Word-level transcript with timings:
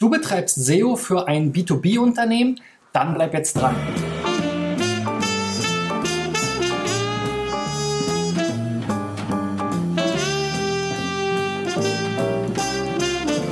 Du 0.00 0.08
betreibst 0.08 0.56
SEO 0.56 0.96
für 0.96 1.28
ein 1.28 1.52
B2B-Unternehmen? 1.52 2.58
Dann 2.94 3.12
bleib 3.12 3.34
jetzt 3.34 3.52
dran. 3.52 3.76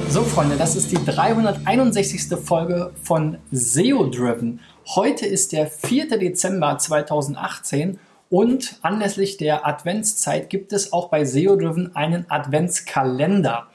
So, 0.08 0.22
Freunde, 0.22 0.56
das 0.56 0.74
ist 0.74 0.90
die 0.90 1.04
361. 1.04 2.38
Folge 2.42 2.94
von 3.03 3.37
SEO 3.51 4.06
Driven. 4.06 4.60
Heute 4.87 5.26
ist 5.26 5.53
der 5.53 5.67
4. 5.67 6.19
Dezember 6.19 6.78
2018 6.78 7.99
und 8.30 8.78
anlässlich 8.80 9.37
der 9.37 9.67
Adventszeit 9.67 10.49
gibt 10.49 10.72
es 10.72 10.94
auch 10.94 11.10
bei 11.10 11.26
SEO 11.26 11.56
Driven 11.56 11.94
einen 11.94 12.24
Adventskalender. 12.30 13.67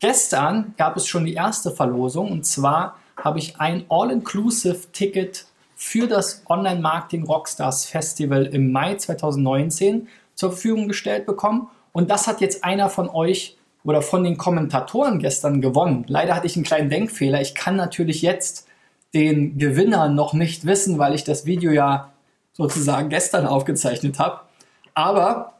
Gestern 0.00 0.74
gab 0.76 0.96
es 0.96 1.06
schon 1.06 1.24
die 1.24 1.34
erste 1.34 1.70
Verlosung 1.70 2.30
und 2.30 2.44
zwar 2.44 2.96
habe 3.22 3.38
ich 3.38 3.58
ein 3.58 3.84
All-Inclusive-Ticket 3.88 5.46
für 5.74 6.06
das 6.06 6.42
Online-Marketing 6.48 7.24
Rockstars 7.24 7.86
Festival 7.86 8.46
im 8.46 8.72
Mai 8.72 8.96
2019 8.96 10.08
zur 10.34 10.52
Verfügung 10.52 10.88
gestellt 10.88 11.26
bekommen. 11.26 11.68
Und 11.92 12.10
das 12.10 12.26
hat 12.26 12.40
jetzt 12.40 12.62
einer 12.62 12.90
von 12.90 13.08
euch 13.08 13.56
oder 13.84 14.02
von 14.02 14.24
den 14.24 14.36
Kommentatoren 14.36 15.18
gestern 15.18 15.60
gewonnen. 15.60 16.04
Leider 16.08 16.34
hatte 16.34 16.46
ich 16.46 16.56
einen 16.56 16.64
kleinen 16.64 16.90
Denkfehler. 16.90 17.40
Ich 17.40 17.54
kann 17.54 17.76
natürlich 17.76 18.20
jetzt 18.20 18.66
den 19.14 19.58
Gewinner 19.58 20.08
noch 20.08 20.32
nicht 20.32 20.66
wissen, 20.66 20.98
weil 20.98 21.14
ich 21.14 21.24
das 21.24 21.46
Video 21.46 21.70
ja 21.70 22.12
sozusagen 22.52 23.08
gestern 23.08 23.46
aufgezeichnet 23.46 24.18
habe. 24.18 24.40
Aber 24.94 25.55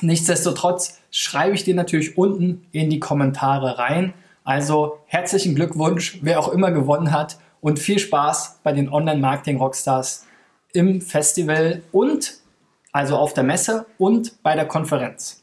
nichtsdestotrotz 0.00 0.98
schreibe 1.10 1.54
ich 1.54 1.64
dir 1.64 1.74
natürlich 1.74 2.18
unten 2.18 2.66
in 2.72 2.90
die 2.90 3.00
Kommentare 3.00 3.78
rein. 3.78 4.14
Also 4.44 4.98
herzlichen 5.06 5.54
Glückwunsch, 5.54 6.18
wer 6.22 6.40
auch 6.40 6.48
immer 6.48 6.70
gewonnen 6.70 7.12
hat 7.12 7.38
und 7.60 7.78
viel 7.78 7.98
Spaß 7.98 8.60
bei 8.62 8.72
den 8.72 8.92
Online-Marketing-Rockstars 8.92 10.26
im 10.72 11.00
Festival 11.00 11.82
und 11.92 12.34
also 12.92 13.16
auf 13.16 13.32
der 13.34 13.44
Messe 13.44 13.86
und 13.98 14.42
bei 14.42 14.54
der 14.54 14.66
Konferenz. 14.66 15.42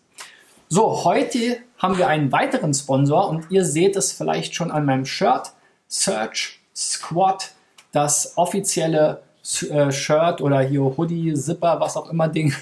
So, 0.69 1.03
heute 1.03 1.57
haben 1.77 1.97
wir 1.97 2.07
einen 2.07 2.31
weiteren 2.31 2.73
Sponsor 2.73 3.27
und 3.27 3.49
ihr 3.49 3.65
seht 3.65 3.95
es 3.95 4.13
vielleicht 4.13 4.55
schon 4.55 4.71
an 4.71 4.85
meinem 4.85 5.05
Shirt. 5.05 5.51
Search 5.87 6.61
Squad, 6.73 7.51
das 7.91 8.37
offizielle 8.37 9.23
äh, 9.69 9.91
Shirt 9.91 10.39
oder 10.39 10.61
hier 10.61 10.95
Hoodie, 10.95 11.33
Zipper, 11.33 11.79
was 11.79 11.97
auch 11.97 12.09
immer 12.09 12.27
Ding 12.27 12.53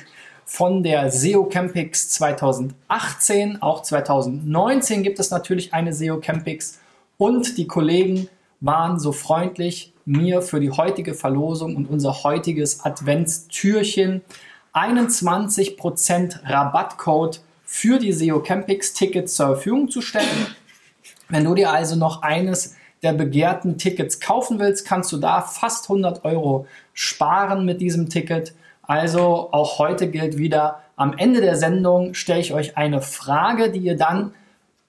von 0.49 0.81
der 0.81 1.11
SEO 1.11 1.43
Campix 1.43 2.09
2018. 2.09 3.61
Auch 3.61 3.83
2019 3.83 5.03
gibt 5.03 5.19
es 5.19 5.29
natürlich 5.29 5.75
eine 5.75 5.93
SEO 5.93 6.19
Campix 6.19 6.79
und 7.17 7.59
die 7.59 7.67
Kollegen 7.67 8.27
waren 8.59 8.99
so 8.99 9.11
freundlich, 9.11 9.93
mir 10.05 10.41
für 10.41 10.59
die 10.59 10.71
heutige 10.71 11.13
Verlosung 11.13 11.75
und 11.75 11.85
unser 11.85 12.23
heutiges 12.23 12.83
Adventstürchen 12.83 14.21
einen 14.73 15.07
20% 15.07 16.39
Rabattcode 16.43 17.41
für 17.63 17.99
die 17.99 18.11
SEO 18.11 18.39
Campix 18.39 18.93
Tickets 18.93 19.35
zur 19.35 19.49
Verfügung 19.49 19.87
zu 19.89 20.01
stellen. 20.01 20.47
Wenn 21.29 21.45
du 21.45 21.53
dir 21.53 21.71
also 21.71 21.95
noch 21.95 22.23
eines 22.23 22.75
der 23.03 23.13
begehrten 23.13 23.77
Tickets 23.77 24.19
kaufen 24.19 24.57
willst, 24.57 24.87
kannst 24.87 25.11
du 25.11 25.17
da 25.17 25.41
fast 25.41 25.85
100 25.91 26.25
Euro 26.25 26.65
sparen 26.93 27.65
mit 27.65 27.81
diesem 27.81 28.09
Ticket. 28.09 28.55
Also 28.89 29.49
auch 29.51 29.77
heute 29.77 30.09
gilt 30.09 30.39
wieder, 30.39 30.79
am 30.95 31.15
Ende 31.15 31.41
der 31.41 31.55
Sendung 31.55 32.15
stelle 32.15 32.39
ich 32.39 32.55
euch 32.55 32.75
eine 32.75 33.01
Frage, 33.01 33.71
die 33.71 33.81
ihr 33.81 33.95
dann 33.95 34.33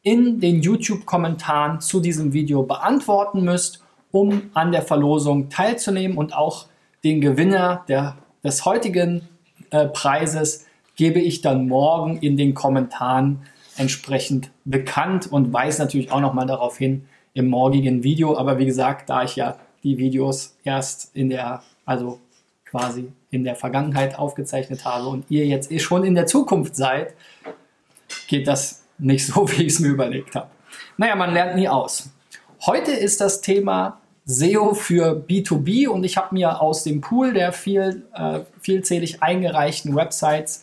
in 0.03 0.41
den 0.41 0.63
YouTube-Kommentaren 0.63 1.83
zu 1.83 2.01
diesem 2.01 2.33
Video 2.33 2.63
beantworten 2.63 3.45
müsst, 3.45 3.85
um 4.11 4.51
an 4.55 4.73
der 4.73 4.81
Verlosung 4.81 5.51
teilzunehmen 5.51 6.17
und 6.17 6.35
auch 6.35 6.65
den 7.05 7.21
Gewinner 7.21 7.85
der, 7.89 8.17
des 8.43 8.65
heutigen 8.65 9.29
äh, 9.69 9.85
Preises 9.89 10.65
gebe 10.97 11.21
ich 11.21 11.43
dann 11.43 11.69
morgen 11.69 12.17
in 12.17 12.39
den 12.39 12.55
Kommentaren 12.55 13.43
entsprechend 13.77 14.51
bekannt 14.65 15.31
und 15.31 15.53
weise 15.53 15.83
natürlich 15.83 16.11
auch 16.11 16.21
nochmal 16.21 16.47
darauf 16.47 16.79
hin 16.79 17.05
im 17.35 17.49
morgigen 17.49 18.03
Video. 18.03 18.39
Aber 18.39 18.57
wie 18.57 18.65
gesagt, 18.65 19.11
da 19.11 19.25
ich 19.25 19.37
ja 19.37 19.59
die 19.83 19.99
Videos 19.99 20.57
erst 20.65 21.15
in 21.15 21.29
der, 21.29 21.63
also 21.85 22.19
quasi 22.71 23.13
in 23.31 23.45
der 23.45 23.57
Vergangenheit 23.57 24.19
aufgezeichnet 24.19 24.85
habe 24.85 25.09
und 25.09 25.31
ihr 25.31 25.47
jetzt 25.47 25.73
schon 25.81 26.05
in 26.05 26.15
der 26.15 26.27
Zukunft 26.27 26.77
seid, 26.77 27.15
geht 28.29 28.47
das 28.47 28.85
nicht 28.99 29.27
so, 29.27 29.49
wie 29.51 29.63
ich 29.63 29.75
es 29.75 29.81
mir 29.81 29.89
überlegt 29.89 30.35
habe. 30.35 30.51
Naja, 30.97 31.17
man 31.17 31.33
lernt 31.33 31.57
nie 31.57 31.69
aus. 31.69 32.11
Heute 32.67 32.93
ist 32.93 33.21
das 33.21 33.41
Thema 33.41 34.01
SEO 34.25 34.75
für 34.75 35.25
B2B 35.27 35.89
und 35.89 36.05
ich 36.05 36.17
habe 36.17 36.35
mir 36.35 36.61
aus 36.61 36.85
dem 36.85 37.01
Pool 37.01 37.33
der 37.33 37.53
viel, 37.53 38.07
äh, 38.15 38.41
vielzählig 38.61 39.23
eingereichten 39.23 39.97
Websites 39.97 40.63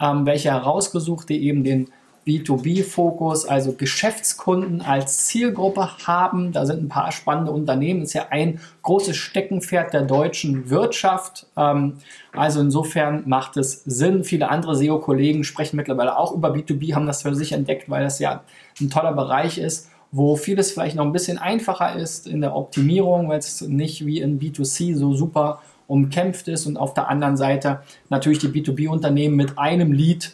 ähm, 0.00 0.26
welche 0.26 0.50
herausgesucht, 0.52 1.28
die 1.28 1.42
eben 1.44 1.64
den 1.64 1.90
B2B-Fokus, 2.28 3.46
also 3.46 3.72
Geschäftskunden 3.72 4.82
als 4.82 5.26
Zielgruppe 5.26 5.88
haben. 6.06 6.52
Da 6.52 6.66
sind 6.66 6.82
ein 6.82 6.88
paar 6.88 7.10
spannende 7.10 7.50
Unternehmen. 7.50 8.02
Ist 8.02 8.12
ja 8.12 8.26
ein 8.30 8.60
großes 8.82 9.16
Steckenpferd 9.16 9.94
der 9.94 10.02
deutschen 10.02 10.68
Wirtschaft. 10.68 11.46
Ähm, 11.56 11.94
also 12.32 12.60
insofern 12.60 13.22
macht 13.26 13.56
es 13.56 13.82
Sinn. 13.84 14.24
Viele 14.24 14.50
andere 14.50 14.76
SEO-Kollegen 14.76 15.42
sprechen 15.42 15.76
mittlerweile 15.76 16.18
auch 16.18 16.34
über 16.34 16.52
B2B, 16.52 16.94
haben 16.94 17.06
das 17.06 17.22
für 17.22 17.34
sich 17.34 17.52
entdeckt, 17.52 17.88
weil 17.88 18.04
das 18.04 18.18
ja 18.18 18.42
ein 18.80 18.90
toller 18.90 19.12
Bereich 19.12 19.58
ist 19.58 19.90
wo 20.10 20.36
vieles 20.36 20.72
vielleicht 20.72 20.96
noch 20.96 21.04
ein 21.04 21.12
bisschen 21.12 21.36
einfacher 21.36 21.94
ist 21.96 22.26
in 22.26 22.40
der 22.40 22.56
Optimierung, 22.56 23.28
weil 23.28 23.40
es 23.40 23.60
nicht 23.60 24.06
wie 24.06 24.20
in 24.20 24.40
B2C 24.40 24.96
so 24.96 25.12
super 25.12 25.60
umkämpft 25.86 26.48
ist 26.48 26.66
und 26.66 26.76
auf 26.76 26.94
der 26.94 27.08
anderen 27.08 27.36
Seite 27.36 27.80
natürlich 28.08 28.38
die 28.38 28.48
B2B-Unternehmen 28.48 29.36
mit 29.36 29.58
einem 29.58 29.92
Lead 29.92 30.32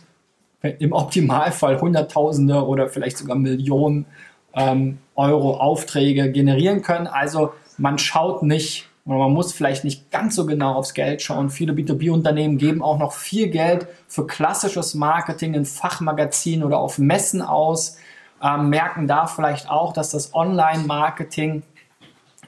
im 0.70 0.92
Optimalfall 0.92 1.80
Hunderttausende 1.80 2.66
oder 2.66 2.88
vielleicht 2.88 3.18
sogar 3.18 3.36
Millionen 3.36 4.06
ähm, 4.54 4.98
Euro 5.14 5.56
Aufträge 5.58 6.30
generieren 6.32 6.82
können. 6.82 7.06
Also 7.06 7.52
man 7.78 7.98
schaut 7.98 8.42
nicht 8.42 8.88
oder 9.06 9.18
man 9.18 9.32
muss 9.32 9.52
vielleicht 9.52 9.84
nicht 9.84 10.10
ganz 10.10 10.34
so 10.34 10.46
genau 10.46 10.74
aufs 10.74 10.94
Geld 10.94 11.20
schauen. 11.20 11.50
Viele 11.50 11.74
B2B-Unternehmen 11.74 12.56
geben 12.56 12.82
auch 12.82 12.98
noch 12.98 13.12
viel 13.12 13.48
Geld 13.48 13.86
für 14.08 14.26
klassisches 14.26 14.94
Marketing 14.94 15.54
in 15.54 15.66
Fachmagazinen 15.66 16.64
oder 16.64 16.78
auf 16.78 16.98
Messen 16.98 17.42
aus, 17.42 17.98
ähm, 18.42 18.70
merken 18.70 19.06
da 19.06 19.26
vielleicht 19.26 19.68
auch, 19.68 19.92
dass 19.92 20.10
das 20.10 20.34
Online-Marketing 20.34 21.62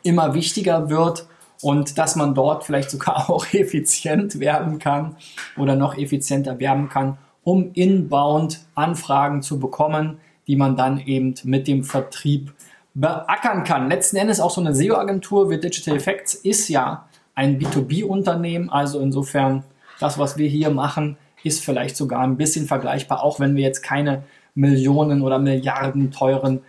immer 0.02 0.34
wichtiger 0.34 0.88
wird 0.88 1.26
und 1.60 1.98
dass 1.98 2.16
man 2.16 2.34
dort 2.34 2.64
vielleicht 2.64 2.90
sogar 2.90 3.28
auch 3.30 3.46
effizient 3.52 4.40
werden 4.40 4.78
kann 4.78 5.16
oder 5.58 5.76
noch 5.76 5.96
effizienter 5.98 6.58
werden 6.58 6.88
kann 6.88 7.18
um 7.46 7.70
inbound 7.74 8.66
Anfragen 8.74 9.40
zu 9.40 9.60
bekommen, 9.60 10.18
die 10.48 10.56
man 10.56 10.76
dann 10.76 10.98
eben 10.98 11.32
mit 11.44 11.68
dem 11.68 11.84
Vertrieb 11.84 12.52
beackern 12.92 13.62
kann. 13.62 13.88
Letzten 13.88 14.16
Endes 14.16 14.40
auch 14.40 14.50
so 14.50 14.60
eine 14.60 14.74
SEO-Agentur 14.74 15.48
wie 15.48 15.60
Digital 15.60 15.94
Effects 15.94 16.34
ist 16.34 16.68
ja 16.68 17.06
ein 17.36 17.60
B2B-Unternehmen, 17.60 18.68
also 18.68 18.98
insofern 18.98 19.62
das, 20.00 20.18
was 20.18 20.36
wir 20.36 20.48
hier 20.48 20.70
machen, 20.70 21.18
ist 21.44 21.64
vielleicht 21.64 21.96
sogar 21.96 22.22
ein 22.22 22.36
bisschen 22.36 22.66
vergleichbar, 22.66 23.22
auch 23.22 23.38
wenn 23.38 23.54
wir 23.54 23.62
jetzt 23.62 23.82
keine 23.82 24.24
Millionen 24.56 25.22
oder 25.22 25.38
Milliarden 25.38 26.10
teuren 26.10 26.62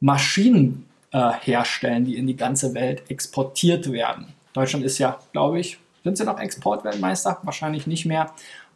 Maschinen 0.00 0.86
äh, 1.10 1.32
herstellen, 1.42 2.06
die 2.06 2.16
in 2.16 2.26
die 2.26 2.36
ganze 2.36 2.72
Welt 2.72 3.02
exportiert 3.10 3.92
werden. 3.92 4.28
Deutschland 4.54 4.82
ist 4.82 4.96
ja, 4.96 5.18
glaube 5.32 5.60
ich, 5.60 5.78
sind 6.04 6.16
sie 6.16 6.24
noch 6.24 6.40
Exportweltmeister? 6.40 7.38
Wahrscheinlich 7.42 7.86
nicht 7.86 8.06
mehr. 8.06 8.32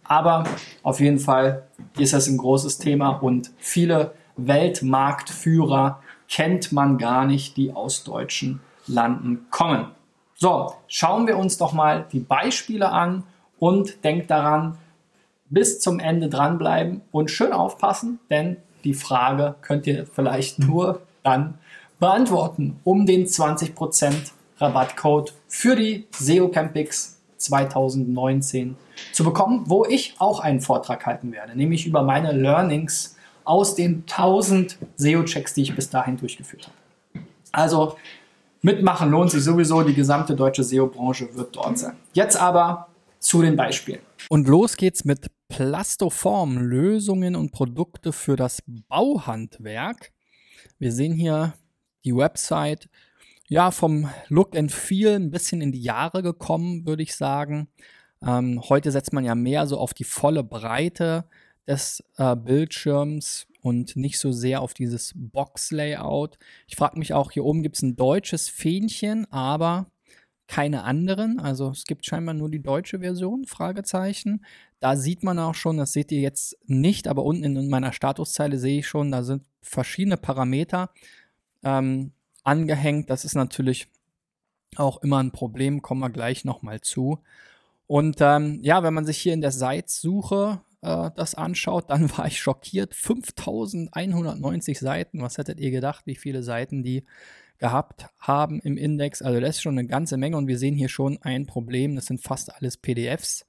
Aber 0.09 0.45
auf 0.83 1.01
jeden 1.01 1.19
Fall 1.19 1.67
ist 1.99 2.13
das 2.13 2.29
ein 2.29 2.39
großes 2.39 2.79
Thema 2.79 3.11
und 3.11 3.51
viele 3.59 4.13
Weltmarktführer 4.37 6.01
kennt 6.29 6.73
man 6.73 6.99
gar 6.99 7.25
nicht, 7.25 7.57
die 7.57 7.73
aus 7.73 8.05
deutschen 8.05 8.61
Landen 8.87 9.47
kommen. 9.51 9.87
So, 10.35 10.75
schauen 10.87 11.27
wir 11.27 11.39
uns 11.39 11.57
doch 11.57 11.73
mal 11.73 12.07
die 12.13 12.21
Beispiele 12.21 12.91
an 12.91 13.25
und 13.59 14.05
denkt 14.05 14.31
daran, 14.31 14.77
bis 15.49 15.81
zum 15.81 15.99
Ende 15.99 16.29
dranbleiben 16.29 17.01
und 17.13 17.31
schön 17.31 17.53
aufpassen, 17.53 18.19
denn 18.31 18.57
die 18.85 18.95
Frage 18.95 19.55
könnt 19.63 19.87
ihr 19.87 20.07
vielleicht 20.07 20.59
nur 20.59 21.03
dann 21.23 21.55
beantworten, 21.99 22.79
um 22.85 23.07
den 23.07 23.27
20% 23.27 24.33
Rabattcode 24.59 25.33
für 25.49 25.77
die 25.77 26.07
SEO 26.11 26.49
Campix 26.49 27.16
2019 27.47 28.77
zu 29.13 29.25
bekommen, 29.25 29.65
wo 29.67 29.85
ich 29.85 30.15
auch 30.19 30.41
einen 30.41 30.61
Vortrag 30.61 31.07
halten 31.07 31.33
werde, 31.33 31.57
nämlich 31.57 31.87
über 31.87 32.03
meine 32.03 32.33
Learnings 32.33 33.17
aus 33.45 33.75
den 33.75 34.05
1000 34.09 34.79
SEO-Checks, 34.97 35.55
die 35.55 35.63
ich 35.63 35.75
bis 35.75 35.89
dahin 35.89 36.17
durchgeführt 36.17 36.69
habe. 36.69 37.25
Also 37.53 37.97
mitmachen 38.63 39.11
lohnt 39.11 39.31
sich 39.31 39.43
sowieso, 39.43 39.83
die 39.83 39.95
gesamte 39.95 40.35
deutsche 40.35 40.63
SEO-Branche 40.63 41.35
wird 41.35 41.57
dort 41.57 41.79
sein. 41.79 41.97
Jetzt 42.13 42.37
aber 42.37 42.89
zu 43.19 43.43
den 43.43 43.57
Beispielen. 43.57 44.01
Und 44.29 44.49
los 44.49 44.77
geht's 44.77 45.05
mit 45.05 45.31
Plastoform, 45.49 46.59
Lösungen 46.59 47.37
und 47.37 47.53
Produkte 47.53 48.13
für 48.13 48.37
das 48.37 48.63
Bauhandwerk. 48.89 50.13
Wir 50.79 50.93
sehen 50.93 51.13
hier 51.13 51.55
Die 52.05 52.15
Website, 52.15 52.89
ja, 53.49 53.71
vom 53.71 54.09
Look 54.29 54.57
and 54.57 54.73
Feel 54.73 55.15
ein 55.15 55.31
bisschen 55.31 55.61
in 55.61 55.73
die 55.73 55.83
Jahre 55.83 56.23
gekommen, 56.23 56.87
würde 56.87 57.03
ich 57.03 57.15
sagen. 57.15 57.69
Ähm, 58.23 58.63
heute 58.69 58.91
setzt 58.91 59.13
man 59.13 59.25
ja 59.25 59.35
mehr 59.35 59.67
so 59.67 59.79
auf 59.79 59.95
die 59.95 60.05
volle 60.05 60.43
Breite 60.43 61.27
des 61.67 62.03
äh, 62.17 62.35
Bildschirms 62.35 63.47
und 63.61 63.97
nicht 63.97 64.19
so 64.19 64.33
sehr 64.33 64.63
auf 64.63 64.75
dieses 64.75 65.13
Box-Layout. 65.15 66.39
Ich 66.67 66.77
frage 66.77 66.99
mich 66.99 67.13
auch, 67.13 67.33
hier 67.33 67.45
oben 67.45 67.63
gibt 67.63 67.77
es 67.77 67.83
ein 67.83 67.97
deutsches 67.97 68.49
Fähnchen, 68.49 69.31
aber 69.33 69.87
keine 70.47 70.85
anderen. 70.85 71.41
Also 71.41 71.71
es 71.71 71.85
gibt 71.85 72.07
scheinbar 72.07 72.35
nur 72.35 72.49
die 72.49 72.63
deutsche 72.63 73.01
Version, 73.01 73.45
Fragezeichen. 73.45 74.45
Da 74.79 74.97
sieht 74.97 75.25
man 75.25 75.39
auch 75.39 75.55
schon, 75.55 75.77
das 75.77 75.93
seht 75.93 76.13
ihr 76.13 76.21
jetzt 76.21 76.57
nicht, 76.67 77.09
aber 77.09 77.25
unten 77.25 77.57
in 77.57 77.69
meiner 77.69 77.93
Statuszeile 77.93 78.59
sehe 78.59 78.81
ich 78.81 78.87
schon, 78.87 79.11
da 79.11 79.25
sind 79.25 79.43
verschiedene 79.61 80.17
Parameter 80.17 80.91
ähm, 81.65 82.13
angehängt. 82.47 83.11
Das 83.11 83.25
ist 83.25 83.35
natürlich 83.35 83.89
auch 84.77 85.03
immer 85.03 85.23
ein 85.23 85.33
Problem, 85.33 85.83
kommen 85.83 86.01
wir 86.01 86.11
gleich 86.11 86.45
nochmal 86.45 86.81
zu. 86.81 87.19
Und 87.87 88.17
ähm, 88.21 88.61
ja, 88.63 88.83
wenn 88.83 88.95
man 88.95 89.07
sich 89.07 89.19
hier 89.19 89.33
in 89.33 89.41
der 89.41 89.53
Seitsuche 89.53 90.61
äh, 90.83 91.11
das 91.15 91.35
anschaut, 91.35 91.91
dann 91.91 92.11
war 92.17 92.27
ich 92.27 92.41
schockiert. 92.41 92.95
5190 92.95 94.79
Seiten. 94.79 95.23
Was 95.23 95.39
hättet 95.39 95.61
ihr 95.61 95.71
gedacht, 95.71 96.07
wie 96.07 96.17
viele 96.17 96.43
Seiten 96.43 96.83
die 96.83 97.05
gehabt 97.59 98.07
haben 98.19 98.61
im 98.61 98.77
Index? 98.77 99.23
Also 99.23 99.41
das 99.41 99.57
ist 99.57 99.63
schon 99.63 99.79
eine 99.79 99.89
ganze 99.89 100.17
Menge 100.17 100.37
und 100.37 100.47
wir 100.47 100.59
sehen 100.59 100.75
hier 100.75 100.89
schon 100.89 101.19
ein 101.23 101.47
Problem. 101.47 101.97
Das 101.97 102.07
sind 102.07 102.21
fast 102.21 102.55
alles 102.55 102.77
PDFs. 102.77 103.47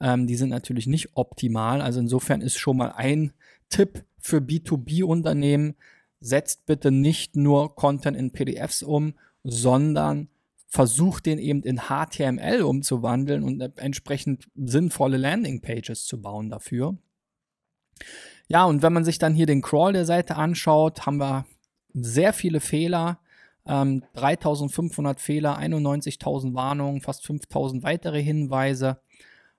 Ähm, 0.00 0.26
die 0.26 0.36
sind 0.36 0.50
natürlich 0.50 0.86
nicht 0.86 1.10
optimal. 1.14 1.80
Also 1.80 2.00
insofern 2.00 2.40
ist 2.40 2.58
schon 2.58 2.76
mal 2.76 2.92
ein 2.92 3.32
Tipp 3.68 4.04
für 4.20 4.38
B2B-Unternehmen. 4.38 5.76
Setzt 6.20 6.66
bitte 6.66 6.90
nicht 6.90 7.36
nur 7.36 7.74
Content 7.74 8.16
in 8.16 8.32
PDFs 8.32 8.82
um, 8.82 9.14
sondern 9.44 10.28
versucht 10.66 11.26
den 11.26 11.38
eben 11.38 11.62
in 11.62 11.80
HTML 11.88 12.62
umzuwandeln 12.62 13.42
und 13.42 13.60
entsprechend 13.78 14.48
sinnvolle 14.54 15.16
Landingpages 15.16 16.04
zu 16.04 16.20
bauen 16.20 16.50
dafür. 16.50 16.96
Ja, 18.48 18.64
und 18.64 18.82
wenn 18.82 18.92
man 18.92 19.04
sich 19.04 19.18
dann 19.18 19.34
hier 19.34 19.46
den 19.46 19.62
Crawl 19.62 19.92
der 19.92 20.04
Seite 20.04 20.36
anschaut, 20.36 21.06
haben 21.06 21.18
wir 21.18 21.46
sehr 21.94 22.32
viele 22.32 22.60
Fehler. 22.60 23.18
Ähm, 23.66 24.04
3500 24.14 25.20
Fehler, 25.20 25.58
91.000 25.58 26.54
Warnungen, 26.54 27.00
fast 27.00 27.26
5000 27.26 27.82
weitere 27.82 28.22
Hinweise. 28.22 29.00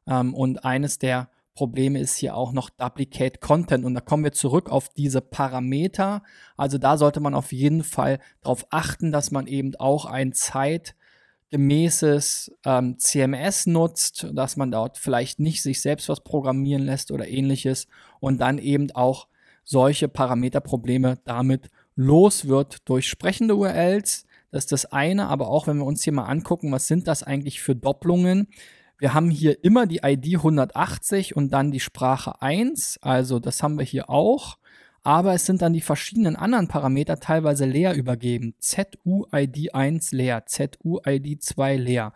Ähm, 0.08 0.34
und 0.34 0.64
eines 0.66 1.00
der 1.00 1.30
Probleme 1.60 2.00
ist 2.00 2.16
hier 2.16 2.38
auch 2.38 2.54
noch 2.54 2.70
Duplicate 2.70 3.42
Content. 3.42 3.84
Und 3.84 3.94
da 3.94 4.00
kommen 4.00 4.24
wir 4.24 4.32
zurück 4.32 4.70
auf 4.70 4.88
diese 4.88 5.20
Parameter. 5.20 6.24
Also 6.56 6.78
da 6.78 6.98
sollte 6.98 7.20
man 7.20 7.34
auf 7.34 7.52
jeden 7.52 7.84
Fall 7.84 8.20
darauf 8.40 8.66
achten, 8.70 9.12
dass 9.12 9.32
man 9.32 9.46
eben 9.46 9.76
auch 9.76 10.06
ein 10.06 10.32
Zeit 10.32 10.96
gemäßes 11.50 12.54
ähm, 12.64 12.98
CMS 12.98 13.66
nutzt, 13.66 14.26
dass 14.32 14.56
man 14.56 14.72
dort 14.72 14.98
vielleicht 14.98 15.42
nicht 15.42 15.62
sich 15.62 15.82
selbst 15.82 16.08
was 16.08 16.24
programmieren 16.24 16.84
lässt 16.84 17.12
oder 17.12 17.28
ähnliches 17.28 17.88
und 18.22 18.40
dann 18.40 18.58
eben 18.58 18.90
auch 18.92 19.28
solche 19.66 20.08
Parameterprobleme 20.08 21.20
damit 21.26 21.70
los 21.98 22.48
wird 22.48 22.88
durch 22.88 23.10
sprechende 23.10 23.58
URLs. 23.58 24.24
Das 24.50 24.64
ist 24.64 24.72
das 24.72 24.86
eine, 24.94 25.28
aber 25.28 25.50
auch 25.50 25.68
wenn 25.68 25.80
wir 25.80 25.86
uns 25.86 26.06
hier 26.06 26.14
mal 26.14 26.24
angucken, 26.24 26.72
was 26.72 26.88
sind 26.88 27.10
das 27.10 27.22
eigentlich 27.22 27.60
für 27.60 27.76
Doppelungen? 27.76 28.48
Wir 29.00 29.14
haben 29.14 29.30
hier 29.30 29.64
immer 29.64 29.88
die 29.88 30.02
ID 30.04 30.36
180 30.36 31.36
und 31.36 31.52
dann 31.52 31.72
die 31.72 31.80
Sprache 31.80 32.42
1, 32.42 33.00
also 33.02 33.40
das 33.40 33.64
haben 33.64 33.78
wir 33.78 33.86
hier 33.86 34.10
auch 34.10 34.58
aber 35.04 35.34
es 35.34 35.46
sind 35.46 35.62
dann 35.62 35.74
die 35.74 35.82
verschiedenen 35.82 36.36
anderen 36.36 36.68
Parameter 36.68 37.20
teilweise 37.20 37.66
leer 37.66 37.94
übergeben. 37.96 38.54
ZUID1 38.62 40.16
leer, 40.16 40.46
ZUID2 40.46 41.78
leer. 41.78 42.14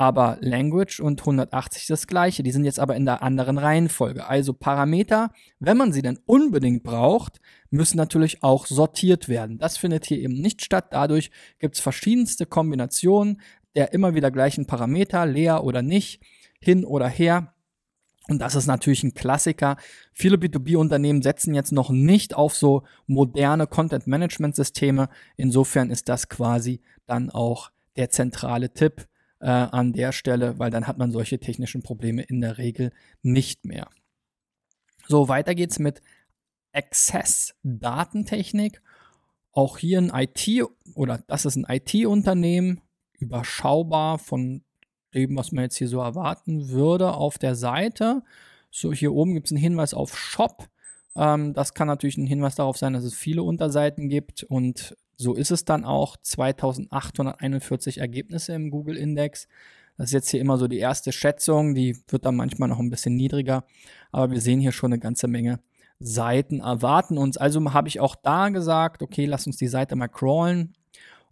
Aber 0.00 0.38
Language 0.40 1.00
und 1.00 1.20
180 1.20 1.86
das 1.86 2.06
gleiche. 2.06 2.42
Die 2.42 2.52
sind 2.52 2.64
jetzt 2.64 2.80
aber 2.80 2.96
in 2.96 3.04
der 3.04 3.22
anderen 3.22 3.58
Reihenfolge. 3.58 4.26
Also 4.26 4.54
Parameter, 4.54 5.30
wenn 5.58 5.76
man 5.76 5.92
sie 5.92 6.00
denn 6.00 6.18
unbedingt 6.24 6.84
braucht, 6.84 7.38
müssen 7.68 7.98
natürlich 7.98 8.42
auch 8.42 8.64
sortiert 8.64 9.28
werden. 9.28 9.58
Das 9.58 9.76
findet 9.76 10.06
hier 10.06 10.18
eben 10.18 10.40
nicht 10.40 10.64
statt. 10.64 10.86
Dadurch 10.92 11.30
gibt 11.58 11.74
es 11.74 11.82
verschiedenste 11.82 12.46
Kombinationen 12.46 13.42
der 13.74 13.92
immer 13.92 14.14
wieder 14.14 14.30
gleichen 14.30 14.66
Parameter, 14.66 15.26
leer 15.26 15.64
oder 15.64 15.82
nicht, 15.82 16.22
hin 16.60 16.84
oder 16.84 17.08
her. 17.08 17.54
Und 18.28 18.38
das 18.40 18.54
ist 18.54 18.66
natürlich 18.66 19.02
ein 19.02 19.14
Klassiker. 19.14 19.76
Viele 20.12 20.36
B2B-Unternehmen 20.36 21.22
setzen 21.22 21.54
jetzt 21.54 21.72
noch 21.72 21.90
nicht 21.90 22.34
auf 22.34 22.54
so 22.54 22.84
moderne 23.06 23.66
Content-Management-Systeme. 23.66 25.08
Insofern 25.36 25.90
ist 25.90 26.08
das 26.08 26.28
quasi 26.28 26.80
dann 27.06 27.30
auch 27.30 27.70
der 27.96 28.10
zentrale 28.10 28.72
Tipp 28.72 29.06
äh, 29.40 29.48
an 29.48 29.92
der 29.92 30.12
Stelle, 30.12 30.58
weil 30.58 30.70
dann 30.70 30.86
hat 30.86 30.98
man 30.98 31.10
solche 31.10 31.38
technischen 31.38 31.82
Probleme 31.82 32.22
in 32.22 32.40
der 32.40 32.58
Regel 32.58 32.92
nicht 33.22 33.64
mehr. 33.64 33.88
So, 35.08 35.28
weiter 35.28 35.54
geht's 35.54 35.78
mit 35.78 36.02
Access-Datentechnik. 36.72 38.82
Auch 39.52 39.78
hier 39.78 39.98
ein 39.98 40.12
IT 40.14 40.48
oder 40.94 41.24
das 41.26 41.44
ist 41.44 41.56
ein 41.56 41.66
IT-Unternehmen, 41.68 42.80
überschaubar 43.18 44.18
von 44.18 44.62
dem, 45.14 45.36
was 45.36 45.50
man 45.50 45.64
jetzt 45.64 45.76
hier 45.76 45.88
so 45.88 46.00
erwarten 46.00 46.68
würde 46.68 47.14
auf 47.14 47.38
der 47.38 47.56
Seite. 47.56 48.22
So, 48.70 48.92
hier 48.92 49.12
oben 49.12 49.34
gibt 49.34 49.48
es 49.48 49.52
einen 49.52 49.60
Hinweis 49.60 49.94
auf 49.94 50.16
Shop. 50.16 50.68
Ähm, 51.16 51.54
das 51.54 51.74
kann 51.74 51.88
natürlich 51.88 52.16
ein 52.16 52.28
Hinweis 52.28 52.54
darauf 52.54 52.78
sein, 52.78 52.92
dass 52.92 53.02
es 53.02 53.14
viele 53.14 53.42
Unterseiten 53.42 54.08
gibt 54.08 54.44
und 54.44 54.96
so 55.20 55.34
ist 55.34 55.50
es 55.50 55.66
dann 55.66 55.84
auch. 55.84 56.16
2841 56.16 57.98
Ergebnisse 57.98 58.54
im 58.54 58.70
Google 58.70 58.96
Index. 58.96 59.48
Das 59.98 60.06
ist 60.06 60.12
jetzt 60.12 60.30
hier 60.30 60.40
immer 60.40 60.56
so 60.56 60.66
die 60.66 60.78
erste 60.78 61.12
Schätzung, 61.12 61.74
die 61.74 61.94
wird 62.08 62.24
dann 62.24 62.36
manchmal 62.36 62.70
noch 62.70 62.78
ein 62.78 62.88
bisschen 62.88 63.16
niedriger, 63.16 63.64
aber 64.12 64.30
wir 64.30 64.40
sehen 64.40 64.60
hier 64.60 64.72
schon 64.72 64.92
eine 64.92 64.98
ganze 64.98 65.28
Menge 65.28 65.60
Seiten 65.98 66.60
erwarten 66.60 67.18
uns. 67.18 67.36
Also 67.36 67.74
habe 67.74 67.88
ich 67.88 68.00
auch 68.00 68.16
da 68.16 68.48
gesagt, 68.48 69.02
okay, 69.02 69.26
lass 69.26 69.46
uns 69.46 69.58
die 69.58 69.68
Seite 69.68 69.94
mal 69.94 70.08
crawlen, 70.08 70.72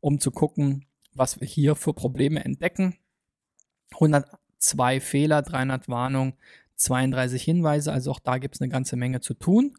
um 0.01 0.21
zu 0.21 0.31
gucken, 0.31 0.85
was 1.15 1.41
wir 1.41 1.49
hier 1.49 1.75
für 1.75 1.95
Probleme 1.95 2.45
entdecken. 2.45 2.99
102 3.95 5.01
Fehler, 5.01 5.41
300 5.41 5.89
Warnungen, 5.89 6.35
32 6.77 7.43
Hinweise, 7.43 7.91
also 7.91 8.11
auch 8.11 8.21
da 8.21 8.37
gibt 8.37 8.57
es 8.57 8.61
eine 8.61 8.69
ganze 8.69 8.97
Menge 8.97 9.21
zu 9.21 9.33
tun. 9.33 9.73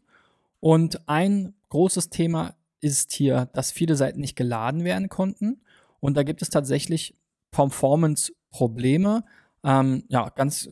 Und 0.58 1.08
ein 1.08 1.54
großes 1.68 2.10
Thema 2.10 2.56
ist 2.80 3.12
hier, 3.12 3.48
dass 3.52 3.72
viele 3.72 3.96
Seiten 3.96 4.20
nicht 4.20 4.36
geladen 4.36 4.84
werden 4.84 5.08
konnten. 5.08 5.60
Und 6.00 6.16
da 6.16 6.22
gibt 6.22 6.42
es 6.42 6.50
tatsächlich 6.50 7.14
Performance-Probleme. 7.50 9.24
Ähm, 9.62 10.04
ja, 10.08 10.30
ganz, 10.30 10.70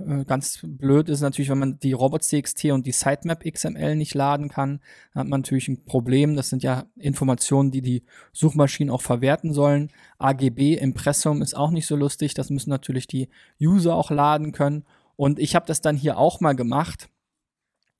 äh, 0.00 0.24
ganz 0.24 0.58
blöd 0.62 1.08
ist 1.08 1.20
natürlich, 1.20 1.50
wenn 1.50 1.58
man 1.58 1.78
die 1.78 1.92
Robots.txt 1.92 2.64
und 2.66 2.84
die 2.84 2.92
Sitemap 2.92 3.44
XML 3.44 3.94
nicht 3.94 4.14
laden 4.14 4.48
kann, 4.48 4.80
hat 5.14 5.28
man 5.28 5.42
natürlich 5.42 5.68
ein 5.68 5.84
Problem. 5.84 6.34
Das 6.34 6.48
sind 6.48 6.64
ja 6.64 6.86
Informationen, 6.96 7.70
die 7.70 7.82
die 7.82 8.02
Suchmaschinen 8.32 8.92
auch 8.92 9.02
verwerten 9.02 9.52
sollen. 9.52 9.92
AGB 10.18 10.74
Impressum 10.74 11.42
ist 11.42 11.54
auch 11.54 11.70
nicht 11.70 11.86
so 11.86 11.94
lustig. 11.94 12.34
Das 12.34 12.50
müssen 12.50 12.70
natürlich 12.70 13.06
die 13.06 13.28
User 13.60 13.94
auch 13.94 14.10
laden 14.10 14.50
können. 14.50 14.84
Und 15.14 15.38
ich 15.38 15.54
habe 15.54 15.66
das 15.66 15.80
dann 15.80 15.96
hier 15.96 16.18
auch 16.18 16.40
mal 16.40 16.56
gemacht. 16.56 17.08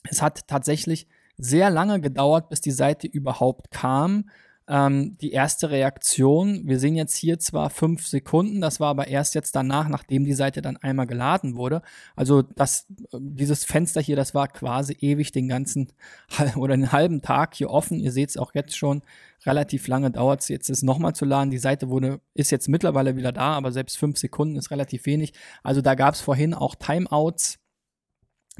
Es 0.02 0.20
hat 0.20 0.48
tatsächlich 0.48 1.06
sehr 1.36 1.70
lange 1.70 2.00
gedauert, 2.00 2.48
bis 2.48 2.60
die 2.60 2.70
Seite 2.70 3.06
überhaupt 3.06 3.70
kam 3.70 4.26
ähm, 4.66 5.18
die 5.18 5.32
erste 5.32 5.70
Reaktion. 5.70 6.66
Wir 6.66 6.78
sehen 6.78 6.96
jetzt 6.96 7.16
hier 7.16 7.38
zwar 7.38 7.68
fünf 7.70 8.06
Sekunden, 8.06 8.60
das 8.60 8.80
war 8.80 8.88
aber 8.88 9.08
erst 9.08 9.34
jetzt 9.34 9.54
danach, 9.54 9.88
nachdem 9.88 10.24
die 10.24 10.32
Seite 10.32 10.62
dann 10.62 10.78
einmal 10.78 11.06
geladen 11.06 11.56
wurde. 11.56 11.82
Also 12.16 12.42
das, 12.42 12.86
dieses 13.12 13.64
Fenster 13.64 14.00
hier, 14.00 14.16
das 14.16 14.34
war 14.34 14.48
quasi 14.48 14.96
ewig 15.00 15.32
den 15.32 15.48
ganzen 15.48 15.92
oder 16.56 16.76
den 16.76 16.92
halben 16.92 17.20
Tag 17.20 17.54
hier 17.54 17.70
offen. 17.70 18.00
Ihr 18.00 18.12
seht 18.12 18.30
es 18.30 18.36
auch 18.36 18.54
jetzt 18.54 18.76
schon, 18.76 19.02
relativ 19.44 19.86
lange 19.86 20.10
dauert 20.10 20.40
es 20.40 20.48
jetzt, 20.48 20.70
es 20.70 20.82
nochmal 20.82 21.14
zu 21.14 21.26
laden. 21.26 21.50
Die 21.50 21.58
Seite 21.58 21.90
wurde, 21.90 22.20
ist 22.32 22.50
jetzt 22.50 22.68
mittlerweile 22.68 23.16
wieder 23.16 23.32
da, 23.32 23.54
aber 23.54 23.70
selbst 23.70 23.98
fünf 23.98 24.18
Sekunden 24.18 24.56
ist 24.56 24.70
relativ 24.70 25.04
wenig. 25.04 25.34
Also 25.62 25.82
da 25.82 25.94
gab 25.94 26.14
es 26.14 26.22
vorhin 26.22 26.54
auch 26.54 26.74
Timeouts, 26.74 27.58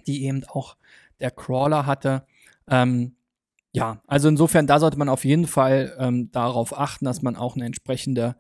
die 0.07 0.25
eben 0.25 0.45
auch 0.45 0.77
der 1.21 1.31
Crawler 1.31 1.87
hatte. 1.87 2.27
Ähm, 2.69 3.17
ja, 3.73 4.01
also 4.07 4.29
insofern, 4.29 4.67
da 4.67 4.79
sollte 4.79 4.99
man 4.99 5.09
auf 5.09 5.25
jeden 5.25 5.47
Fall 5.47 5.97
ähm, 5.99 6.31
darauf 6.31 6.79
achten, 6.79 7.05
dass 7.05 7.23
man 7.23 7.37
auch 7.37 7.57
eine 7.57 7.65
entsprechende 7.67 8.37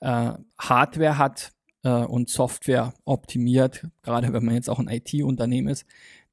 äh, 0.00 0.32
Hardware 0.58 1.18
hat 1.18 1.52
äh, 1.82 1.88
und 1.88 2.30
Software 2.30 2.94
optimiert, 3.04 3.86
gerade 4.02 4.32
wenn 4.32 4.44
man 4.44 4.54
jetzt 4.54 4.70
auch 4.70 4.78
ein 4.78 4.88
IT-Unternehmen 4.88 5.68
ist, 5.68 5.86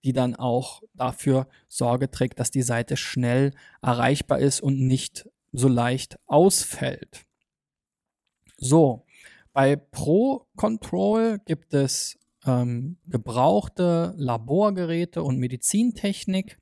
die 0.04 0.14
dann 0.14 0.36
auch 0.36 0.84
dafür 0.94 1.48
Sorge 1.68 2.12
trägt, 2.12 2.40
dass 2.40 2.52
die 2.52 2.62
Seite 2.62 2.98
schnell 2.98 3.52
erreichbar 3.82 4.40
ist 4.40 4.62
und 4.62 4.80
nicht 4.80 5.28
so 5.52 5.68
leicht 5.68 6.20
ausfällt. 6.28 7.26
So, 8.58 9.06
bei 9.54 9.76
Pro 9.76 10.48
Control 10.56 11.40
gibt 11.46 11.74
es 11.74 12.18
ähm, 12.46 12.98
gebrauchte 13.08 14.14
Laborgeräte 14.18 15.24
und 15.24 15.38
Medizintechnik 15.38 16.58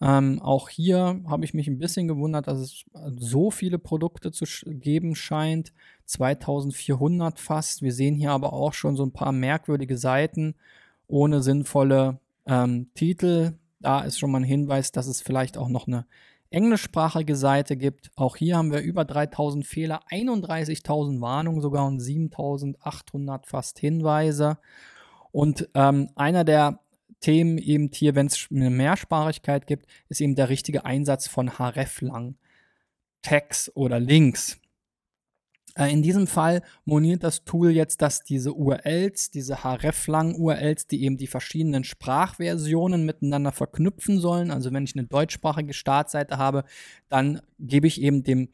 Ähm, 0.00 0.40
auch 0.42 0.68
hier 0.68 1.20
habe 1.26 1.44
ich 1.44 1.54
mich 1.54 1.68
ein 1.68 1.78
bisschen 1.78 2.08
gewundert, 2.08 2.46
dass 2.46 2.58
es 2.58 2.84
so 3.16 3.50
viele 3.50 3.78
Produkte 3.78 4.32
zu 4.32 4.44
geben 4.66 5.14
scheint. 5.14 5.72
2400 6.06 7.38
fast. 7.40 7.82
Wir 7.82 7.92
sehen 7.92 8.14
hier 8.14 8.32
aber 8.32 8.52
auch 8.52 8.74
schon 8.74 8.96
so 8.96 9.04
ein 9.04 9.12
paar 9.12 9.32
merkwürdige 9.32 9.96
Seiten 9.96 10.54
ohne 11.06 11.42
sinnvolle 11.42 12.18
ähm, 12.46 12.90
Titel. 12.94 13.54
Da 13.80 14.00
ist 14.02 14.18
schon 14.18 14.30
mal 14.30 14.40
ein 14.40 14.44
Hinweis, 14.44 14.92
dass 14.92 15.06
es 15.06 15.22
vielleicht 15.22 15.56
auch 15.56 15.68
noch 15.68 15.86
eine 15.86 16.06
englischsprachige 16.50 17.36
Seite 17.36 17.76
gibt. 17.76 18.10
Auch 18.16 18.36
hier 18.36 18.56
haben 18.56 18.72
wir 18.72 18.80
über 18.80 19.04
3000 19.04 19.66
Fehler, 19.66 20.00
31.000 20.10 21.20
Warnungen 21.20 21.60
sogar 21.60 21.86
und 21.86 22.00
7800 22.00 23.46
fast 23.46 23.78
Hinweise. 23.78 24.58
Und 25.32 25.68
ähm, 25.74 26.10
einer 26.14 26.44
der 26.44 26.80
Themen 27.24 27.56
eben 27.56 27.88
hier, 27.90 28.14
wenn 28.14 28.26
es 28.26 28.48
eine 28.50 28.68
Mehrsprachigkeit 28.68 29.66
gibt, 29.66 29.86
ist 30.10 30.20
eben 30.20 30.34
der 30.34 30.50
richtige 30.50 30.84
Einsatz 30.84 31.26
von 31.26 31.58
href-lang, 31.58 32.36
Tags 33.22 33.74
oder 33.74 33.98
Links. 33.98 34.60
Äh, 35.74 35.90
in 35.90 36.02
diesem 36.02 36.26
Fall 36.26 36.60
moniert 36.84 37.24
das 37.24 37.42
Tool 37.44 37.70
jetzt, 37.70 38.02
dass 38.02 38.24
diese 38.24 38.52
URLs, 38.52 39.30
diese 39.30 39.64
href-lang-URLs, 39.64 40.86
die 40.86 41.02
eben 41.02 41.16
die 41.16 41.26
verschiedenen 41.26 41.84
Sprachversionen 41.84 43.06
miteinander 43.06 43.52
verknüpfen 43.52 44.20
sollen. 44.20 44.50
Also 44.50 44.70
wenn 44.74 44.84
ich 44.84 44.94
eine 44.94 45.06
deutschsprachige 45.06 45.72
Startseite 45.72 46.36
habe, 46.36 46.64
dann 47.08 47.40
gebe 47.58 47.86
ich 47.86 48.02
eben 48.02 48.22
dem 48.22 48.50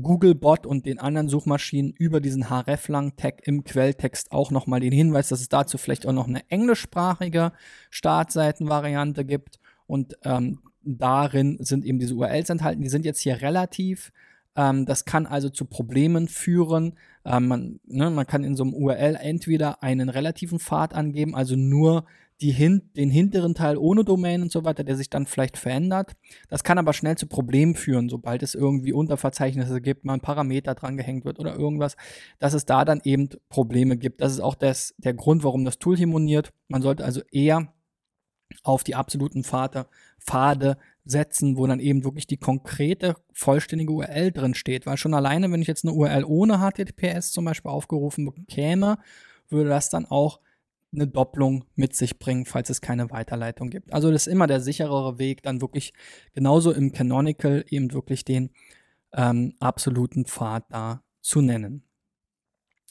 Googlebot 0.00 0.66
und 0.66 0.86
den 0.86 0.98
anderen 0.98 1.28
Suchmaschinen 1.28 1.92
über 1.92 2.20
diesen 2.20 2.48
hreflang-Tag 2.48 3.46
im 3.46 3.64
Quelltext 3.64 4.30
auch 4.30 4.50
nochmal 4.50 4.80
den 4.80 4.92
Hinweis, 4.92 5.28
dass 5.28 5.40
es 5.40 5.48
dazu 5.48 5.78
vielleicht 5.78 6.06
auch 6.06 6.12
noch 6.12 6.28
eine 6.28 6.48
englischsprachige 6.48 7.52
Startseitenvariante 7.90 9.24
gibt. 9.24 9.58
Und 9.86 10.16
ähm, 10.22 10.60
darin 10.82 11.58
sind 11.60 11.84
eben 11.84 11.98
diese 11.98 12.14
URLs 12.14 12.50
enthalten. 12.50 12.82
Die 12.82 12.88
sind 12.88 13.04
jetzt 13.04 13.20
hier 13.20 13.42
relativ. 13.42 14.12
Ähm, 14.54 14.86
das 14.86 15.04
kann 15.04 15.26
also 15.26 15.48
zu 15.48 15.64
Problemen 15.64 16.28
führen. 16.28 16.94
Ähm, 17.24 17.48
man, 17.48 17.80
ne, 17.84 18.10
man 18.10 18.26
kann 18.26 18.44
in 18.44 18.54
so 18.56 18.62
einem 18.62 18.74
URL 18.74 19.16
entweder 19.16 19.82
einen 19.82 20.08
relativen 20.08 20.60
Pfad 20.60 20.94
angeben, 20.94 21.34
also 21.34 21.56
nur 21.56 22.04
die 22.40 22.52
hin 22.52 22.90
den 22.96 23.10
hinteren 23.10 23.54
Teil 23.54 23.76
ohne 23.76 24.04
Domain 24.04 24.42
und 24.42 24.50
so 24.50 24.64
weiter, 24.64 24.82
der 24.84 24.96
sich 24.96 25.10
dann 25.10 25.26
vielleicht 25.26 25.58
verändert. 25.58 26.12
Das 26.48 26.64
kann 26.64 26.78
aber 26.78 26.92
schnell 26.92 27.16
zu 27.16 27.26
Problemen 27.26 27.74
führen, 27.74 28.08
sobald 28.08 28.42
es 28.42 28.54
irgendwie 28.54 28.92
Unterverzeichnisse 28.92 29.80
gibt, 29.80 30.04
mal 30.04 30.14
ein 30.14 30.20
Parameter 30.20 30.74
dran 30.74 30.96
gehängt 30.96 31.24
wird 31.24 31.38
oder 31.38 31.54
irgendwas, 31.54 31.96
dass 32.38 32.54
es 32.54 32.64
da 32.64 32.84
dann 32.84 33.00
eben 33.04 33.28
Probleme 33.48 33.96
gibt. 33.96 34.20
Das 34.20 34.32
ist 34.32 34.40
auch 34.40 34.54
das, 34.54 34.94
der 34.98 35.14
Grund, 35.14 35.44
warum 35.44 35.64
das 35.64 35.78
Tool 35.78 35.96
hier 35.96 36.06
moniert. 36.06 36.52
Man 36.68 36.82
sollte 36.82 37.04
also 37.04 37.20
eher 37.30 37.72
auf 38.62 38.84
die 38.84 38.94
absoluten 38.94 39.44
Pfade, 39.44 39.86
Pfade 40.18 40.76
setzen, 41.04 41.56
wo 41.56 41.66
dann 41.66 41.80
eben 41.80 42.04
wirklich 42.04 42.26
die 42.26 42.36
konkrete, 42.36 43.16
vollständige 43.32 43.92
URL 43.92 44.32
drin 44.32 44.54
steht. 44.54 44.86
Weil 44.86 44.96
schon 44.96 45.14
alleine, 45.14 45.50
wenn 45.50 45.62
ich 45.62 45.68
jetzt 45.68 45.84
eine 45.84 45.94
URL 45.94 46.24
ohne 46.24 46.58
HTTPS 46.58 47.32
zum 47.32 47.44
Beispiel 47.44 47.70
aufgerufen 47.70 48.24
bekäme, 48.24 48.98
würde 49.48 49.70
das 49.70 49.90
dann 49.90 50.06
auch 50.06 50.40
eine 50.92 51.06
Doppelung 51.06 51.64
mit 51.74 51.94
sich 51.94 52.18
bringen, 52.18 52.46
falls 52.46 52.70
es 52.70 52.80
keine 52.80 53.10
Weiterleitung 53.10 53.70
gibt. 53.70 53.92
Also 53.92 54.10
das 54.10 54.26
ist 54.26 54.32
immer 54.32 54.46
der 54.46 54.60
sicherere 54.60 55.18
Weg, 55.18 55.42
dann 55.42 55.60
wirklich 55.60 55.92
genauso 56.34 56.72
im 56.72 56.92
Canonical 56.92 57.64
eben 57.68 57.92
wirklich 57.92 58.24
den 58.24 58.50
ähm, 59.12 59.54
absoluten 59.60 60.24
Pfad 60.24 60.64
da 60.70 61.02
zu 61.20 61.40
nennen. 61.40 61.84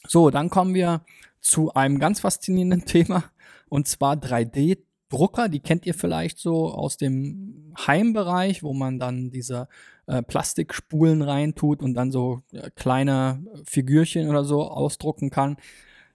So, 0.06 0.30
dann 0.30 0.48
kommen 0.48 0.74
wir 0.74 1.04
zu 1.40 1.74
einem 1.74 1.98
ganz 1.98 2.20
faszinierenden 2.20 2.84
Thema 2.86 3.24
und 3.68 3.86
zwar 3.86 4.14
3D-Drucker. 4.14 5.48
Die 5.48 5.60
kennt 5.60 5.86
ihr 5.86 5.94
vielleicht 5.94 6.38
so 6.38 6.72
aus 6.72 6.96
dem 6.96 7.74
Heimbereich, 7.86 8.62
wo 8.62 8.72
man 8.72 8.98
dann 8.98 9.30
diese 9.30 9.68
äh, 10.06 10.22
Plastikspulen 10.22 11.22
reintut 11.22 11.82
und 11.82 11.94
dann 11.94 12.10
so 12.10 12.42
äh, 12.52 12.70
kleine 12.74 13.44
Figürchen 13.64 14.28
oder 14.28 14.44
so 14.44 14.62
ausdrucken 14.62 15.30
kann. 15.30 15.56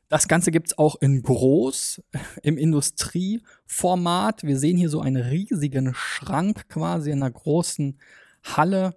Das 0.07 0.27
Ganze 0.27 0.51
gibt 0.51 0.67
es 0.67 0.77
auch 0.77 0.95
in 1.01 1.23
groß, 1.23 2.01
im 2.43 2.57
Industrieformat. 2.57 4.43
Wir 4.43 4.57
sehen 4.57 4.77
hier 4.77 4.89
so 4.89 5.01
einen 5.01 5.21
riesigen 5.21 5.93
Schrank 5.93 6.69
quasi 6.69 7.11
in 7.11 7.23
einer 7.23 7.31
großen 7.31 7.99
Halle. 8.43 8.95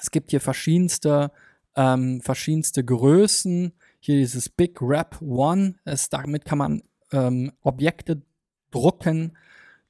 Es 0.00 0.10
gibt 0.10 0.30
hier 0.30 0.40
verschiedenste, 0.40 1.32
ähm, 1.76 2.20
verschiedenste 2.20 2.84
Größen. 2.84 3.72
Hier 4.00 4.16
dieses 4.16 4.48
Big 4.48 4.82
Wrap 4.82 5.20
One. 5.22 5.76
Es, 5.84 6.10
damit 6.10 6.44
kann 6.44 6.58
man 6.58 6.82
ähm, 7.12 7.52
Objekte 7.62 8.22
drucken, 8.70 9.38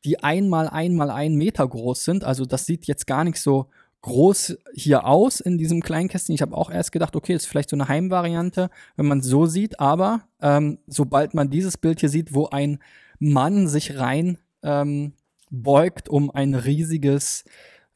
die 0.04 0.22
einmal 0.22 0.68
einmal 0.68 1.10
ein 1.10 1.34
Meter 1.34 1.66
groß 1.66 2.04
sind. 2.04 2.22
Also 2.22 2.44
das 2.44 2.66
sieht 2.66 2.86
jetzt 2.86 3.06
gar 3.06 3.24
nicht 3.24 3.40
so 3.40 3.70
groß 4.04 4.58
hier 4.74 5.06
aus 5.06 5.40
in 5.40 5.56
diesem 5.56 5.80
kleinen 5.80 6.10
Kästchen. 6.10 6.34
Ich 6.34 6.42
habe 6.42 6.54
auch 6.54 6.70
erst 6.70 6.92
gedacht, 6.92 7.16
okay, 7.16 7.32
ist 7.32 7.46
vielleicht 7.46 7.70
so 7.70 7.76
eine 7.76 7.88
Heimvariante, 7.88 8.68
wenn 8.96 9.06
man 9.06 9.20
es 9.20 9.26
so 9.26 9.46
sieht, 9.46 9.80
aber 9.80 10.28
ähm, 10.42 10.78
sobald 10.86 11.32
man 11.32 11.48
dieses 11.48 11.78
Bild 11.78 12.00
hier 12.00 12.10
sieht, 12.10 12.34
wo 12.34 12.46
ein 12.48 12.80
Mann 13.18 13.66
sich 13.66 13.98
rein 13.98 14.36
ähm, 14.62 15.14
beugt, 15.50 16.10
um 16.10 16.30
ein 16.30 16.54
riesiges, 16.54 17.44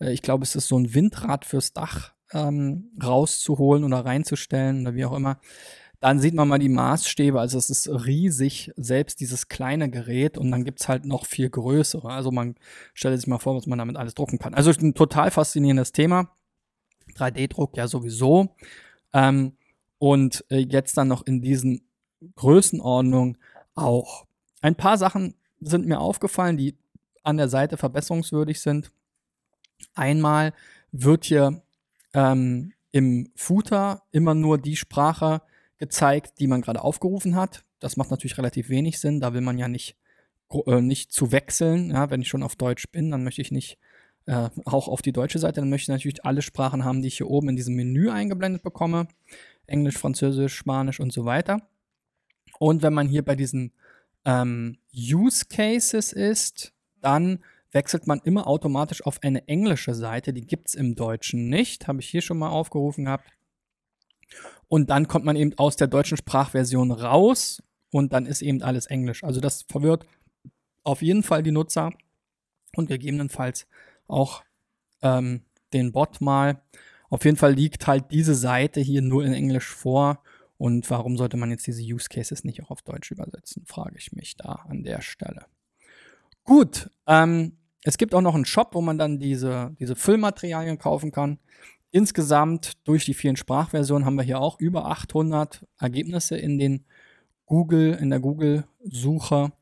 äh, 0.00 0.10
ich 0.10 0.22
glaube, 0.22 0.44
es 0.44 0.56
ist 0.56 0.68
so 0.68 0.78
ein 0.78 0.94
Windrad 0.94 1.44
fürs 1.44 1.74
Dach 1.74 2.14
ähm, 2.32 2.90
rauszuholen 3.04 3.84
oder 3.84 3.98
reinzustellen 3.98 4.80
oder 4.86 4.94
wie 4.94 5.04
auch 5.04 5.14
immer, 5.14 5.38
dann 6.00 6.20
sieht 6.20 6.34
man 6.34 6.46
mal 6.46 6.58
die 6.58 6.68
Maßstäbe, 6.68 7.40
also 7.40 7.58
es 7.58 7.70
ist 7.70 7.88
riesig, 7.88 8.70
selbst 8.76 9.20
dieses 9.20 9.48
kleine 9.48 9.90
Gerät 9.90 10.38
und 10.38 10.50
dann 10.50 10.64
gibt 10.64 10.80
es 10.80 10.88
halt 10.88 11.04
noch 11.04 11.26
viel 11.26 11.50
größere. 11.50 12.08
Also 12.08 12.30
man 12.30 12.54
stellt 12.94 13.18
sich 13.18 13.26
mal 13.26 13.38
vor, 13.38 13.56
was 13.56 13.66
man 13.66 13.78
damit 13.78 13.96
alles 13.96 14.14
drucken 14.14 14.38
kann. 14.38 14.54
Also 14.54 14.70
ein 14.70 14.94
total 14.94 15.30
faszinierendes 15.30 15.92
Thema. 15.92 16.30
3D-Druck 17.16 17.76
ja 17.76 17.88
sowieso. 17.88 18.54
Ähm, 19.12 19.56
und 19.98 20.44
äh, 20.50 20.58
jetzt 20.58 20.96
dann 20.96 21.08
noch 21.08 21.26
in 21.26 21.42
diesen 21.42 21.88
Größenordnungen 22.36 23.38
auch. 23.74 24.26
Ein 24.60 24.76
paar 24.76 24.98
Sachen 24.98 25.34
sind 25.60 25.86
mir 25.86 26.00
aufgefallen, 26.00 26.56
die 26.56 26.76
an 27.24 27.36
der 27.36 27.48
Seite 27.48 27.76
verbesserungswürdig 27.76 28.60
sind. 28.60 28.92
Einmal 29.94 30.52
wird 30.92 31.24
hier 31.24 31.62
ähm, 32.14 32.72
im 32.92 33.30
Footer 33.34 34.02
immer 34.12 34.34
nur 34.34 34.58
die 34.58 34.76
Sprache 34.76 35.42
gezeigt, 35.78 36.40
die 36.40 36.46
man 36.46 36.60
gerade 36.60 36.82
aufgerufen 36.82 37.36
hat. 37.36 37.64
Das 37.80 37.96
macht 37.96 38.10
natürlich 38.10 38.38
relativ 38.38 38.68
wenig 38.68 38.98
Sinn. 38.98 39.20
Da 39.20 39.32
will 39.32 39.40
man 39.40 39.58
ja 39.58 39.68
nicht, 39.68 39.96
äh, 40.66 40.80
nicht 40.80 41.12
zu 41.12 41.32
wechseln. 41.32 41.90
Ja, 41.90 42.10
wenn 42.10 42.20
ich 42.20 42.28
schon 42.28 42.42
auf 42.42 42.56
Deutsch 42.56 42.88
bin, 42.90 43.10
dann 43.10 43.24
möchte 43.24 43.42
ich 43.42 43.52
nicht 43.52 43.78
äh, 44.26 44.50
auch 44.64 44.88
auf 44.88 45.02
die 45.02 45.12
deutsche 45.12 45.38
Seite. 45.38 45.60
Dann 45.60 45.70
möchte 45.70 45.84
ich 45.84 45.96
natürlich 45.96 46.24
alle 46.24 46.42
Sprachen 46.42 46.84
haben, 46.84 47.02
die 47.02 47.08
ich 47.08 47.16
hier 47.16 47.30
oben 47.30 47.50
in 47.50 47.56
diesem 47.56 47.74
Menü 47.74 48.10
eingeblendet 48.10 48.62
bekomme. 48.62 49.08
Englisch, 49.66 49.98
Französisch, 49.98 50.54
Spanisch 50.54 51.00
und 51.00 51.12
so 51.12 51.24
weiter. 51.24 51.68
Und 52.58 52.82
wenn 52.82 52.94
man 52.94 53.08
hier 53.08 53.24
bei 53.24 53.36
diesen 53.36 53.72
ähm, 54.24 54.78
Use 54.92 55.46
Cases 55.48 56.12
ist, 56.12 56.72
dann 57.00 57.44
wechselt 57.70 58.06
man 58.06 58.20
immer 58.24 58.46
automatisch 58.46 59.04
auf 59.04 59.22
eine 59.22 59.46
englische 59.46 59.94
Seite. 59.94 60.32
Die 60.32 60.46
gibt 60.46 60.68
es 60.68 60.74
im 60.74 60.94
Deutschen 60.94 61.48
nicht. 61.48 61.86
Habe 61.86 62.00
ich 62.00 62.08
hier 62.08 62.22
schon 62.22 62.38
mal 62.38 62.48
aufgerufen 62.48 63.04
gehabt. 63.04 63.30
Und 64.68 64.90
dann 64.90 65.08
kommt 65.08 65.24
man 65.24 65.36
eben 65.36 65.56
aus 65.56 65.76
der 65.76 65.86
deutschen 65.86 66.16
Sprachversion 66.16 66.90
raus 66.92 67.62
und 67.90 68.12
dann 68.12 68.26
ist 68.26 68.42
eben 68.42 68.62
alles 68.62 68.86
Englisch. 68.86 69.24
Also 69.24 69.40
das 69.40 69.62
verwirrt 69.62 70.06
auf 70.84 71.02
jeden 71.02 71.22
Fall 71.22 71.42
die 71.42 71.52
Nutzer 71.52 71.92
und 72.76 72.88
gegebenenfalls 72.88 73.66
auch 74.06 74.42
ähm, 75.02 75.42
den 75.72 75.92
Bot 75.92 76.20
mal. 76.20 76.62
Auf 77.10 77.24
jeden 77.24 77.36
Fall 77.36 77.54
liegt 77.54 77.86
halt 77.86 78.10
diese 78.10 78.34
Seite 78.34 78.80
hier 78.80 79.02
nur 79.02 79.24
in 79.24 79.32
Englisch 79.32 79.68
vor. 79.68 80.22
Und 80.58 80.90
warum 80.90 81.16
sollte 81.16 81.36
man 81.36 81.50
jetzt 81.50 81.66
diese 81.66 81.82
Use 81.82 82.08
Cases 82.08 82.44
nicht 82.44 82.62
auch 82.62 82.70
auf 82.70 82.82
Deutsch 82.82 83.10
übersetzen, 83.10 83.64
frage 83.64 83.96
ich 83.96 84.12
mich 84.12 84.36
da 84.36 84.64
an 84.68 84.82
der 84.82 85.00
Stelle. 85.00 85.46
Gut, 86.44 86.90
ähm, 87.06 87.56
es 87.84 87.96
gibt 87.96 88.14
auch 88.14 88.20
noch 88.20 88.34
einen 88.34 88.44
Shop, 88.44 88.74
wo 88.74 88.80
man 88.80 88.98
dann 88.98 89.18
diese, 89.20 89.76
diese 89.78 89.94
Füllmaterialien 89.94 90.78
kaufen 90.78 91.12
kann. 91.12 91.38
Insgesamt 91.90 92.86
durch 92.86 93.04
die 93.06 93.14
vielen 93.14 93.36
Sprachversionen 93.36 94.04
haben 94.04 94.16
wir 94.16 94.22
hier 94.22 94.40
auch 94.40 94.60
über 94.60 94.86
800 94.86 95.66
Ergebnisse 95.78 96.36
in 96.36 96.58
den 96.58 96.84
Google, 97.46 97.94
in 97.94 98.10
der 98.10 98.20
Google-Suche 98.20 99.52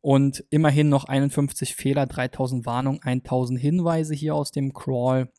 und 0.00 0.44
immerhin 0.50 0.88
noch 0.88 1.06
51 1.06 1.74
Fehler, 1.74 2.06
3000 2.06 2.64
Warnungen, 2.64 3.02
1000 3.02 3.58
Hinweise 3.58 4.14
hier 4.14 4.34
aus 4.34 4.52
dem 4.52 4.72
Crawl. 4.72 5.32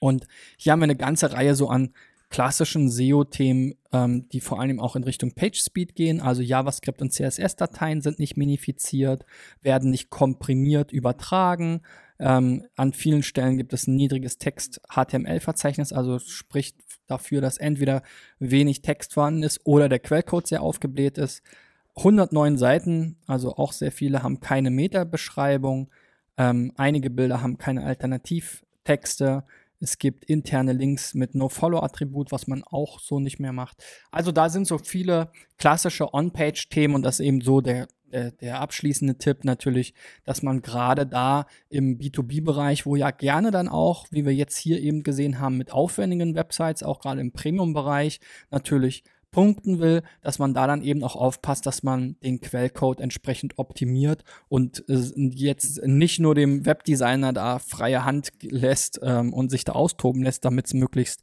Und 0.00 0.26
hier 0.56 0.72
haben 0.72 0.80
wir 0.80 0.84
eine 0.84 0.96
ganze 0.96 1.32
Reihe 1.32 1.54
so 1.54 1.68
an 1.68 1.92
klassischen 2.30 2.90
SEO-Themen, 2.90 3.74
ähm, 3.92 4.28
die 4.30 4.40
vor 4.40 4.60
allem 4.60 4.80
auch 4.80 4.96
in 4.96 5.04
Richtung 5.04 5.32
PageSpeed 5.32 5.94
gehen. 5.94 6.20
Also 6.20 6.42
JavaScript 6.42 7.02
und 7.02 7.12
CSS-Dateien 7.12 8.00
sind 8.00 8.18
nicht 8.18 8.36
minifiziert, 8.36 9.24
werden 9.60 9.90
nicht 9.90 10.10
komprimiert 10.10 10.92
übertragen. 10.92 11.80
Ähm, 12.18 12.66
an 12.76 12.92
vielen 12.92 13.22
Stellen 13.22 13.56
gibt 13.56 13.72
es 13.72 13.86
ein 13.86 13.96
niedriges 13.96 14.38
Text-HTML-Verzeichnis, 14.38 15.92
also 15.92 16.18
spricht 16.18 16.76
dafür, 17.06 17.40
dass 17.40 17.58
entweder 17.58 18.02
wenig 18.38 18.82
Text 18.82 19.14
vorhanden 19.14 19.42
ist 19.42 19.60
oder 19.64 19.88
der 19.88 20.00
Quellcode 20.00 20.46
sehr 20.46 20.62
aufgebläht 20.62 21.18
ist. 21.18 21.42
109 21.96 22.58
Seiten, 22.58 23.16
also 23.26 23.56
auch 23.56 23.72
sehr 23.72 23.92
viele, 23.92 24.22
haben 24.22 24.40
keine 24.40 24.70
Meta-Beschreibung. 24.70 25.90
Ähm, 26.36 26.72
einige 26.76 27.10
Bilder 27.10 27.42
haben 27.42 27.58
keine 27.58 27.84
Alternativtexte. 27.84 29.44
Es 29.80 29.98
gibt 29.98 30.24
interne 30.24 30.72
Links 30.72 31.14
mit 31.14 31.34
No-Follow-Attribut, 31.34 32.32
was 32.32 32.46
man 32.46 32.64
auch 32.64 32.98
so 33.00 33.20
nicht 33.20 33.38
mehr 33.38 33.52
macht. 33.52 33.82
Also 34.10 34.32
da 34.32 34.48
sind 34.48 34.66
so 34.66 34.78
viele 34.78 35.30
klassische 35.56 36.14
On-Page-Themen 36.14 36.94
und 36.94 37.02
das 37.02 37.20
ist 37.20 37.26
eben 37.26 37.40
so 37.40 37.60
der, 37.60 37.88
der, 38.12 38.32
der 38.32 38.60
abschließende 38.60 39.18
Tipp 39.18 39.44
natürlich, 39.44 39.94
dass 40.24 40.42
man 40.42 40.62
gerade 40.62 41.06
da 41.06 41.46
im 41.68 41.98
B2B-Bereich, 41.98 42.86
wo 42.86 42.96
ja 42.96 43.10
gerne 43.10 43.50
dann 43.50 43.68
auch, 43.68 44.06
wie 44.10 44.24
wir 44.24 44.34
jetzt 44.34 44.56
hier 44.56 44.80
eben 44.80 45.02
gesehen 45.02 45.40
haben, 45.40 45.56
mit 45.56 45.72
aufwendigen 45.72 46.34
Websites, 46.34 46.82
auch 46.82 47.00
gerade 47.00 47.20
im 47.20 47.32
Premium-Bereich, 47.32 48.20
natürlich 48.50 49.04
punkten 49.30 49.78
will, 49.78 50.02
dass 50.22 50.38
man 50.38 50.54
da 50.54 50.66
dann 50.66 50.82
eben 50.82 51.04
auch 51.04 51.16
aufpasst, 51.16 51.66
dass 51.66 51.82
man 51.82 52.16
den 52.22 52.40
Quellcode 52.40 53.00
entsprechend 53.00 53.58
optimiert 53.58 54.24
und 54.48 54.88
äh, 54.88 54.96
jetzt 55.16 55.82
nicht 55.84 56.18
nur 56.18 56.34
dem 56.34 56.64
Webdesigner 56.64 57.32
da 57.32 57.58
freie 57.58 58.04
Hand 58.04 58.30
lässt 58.42 59.00
ähm, 59.02 59.32
und 59.32 59.50
sich 59.50 59.64
da 59.64 59.72
austoben 59.72 60.22
lässt, 60.22 60.44
damit 60.44 60.66
es 60.66 60.74
möglichst 60.74 61.22